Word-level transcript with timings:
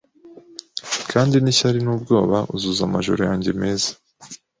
Kandi 1.11 1.35
nishyari 1.39 1.79
nubwoba 1.83 2.37
Uzuza 2.55 2.81
amajoro 2.85 3.21
yanjye 3.29 3.49
meza 3.61 3.89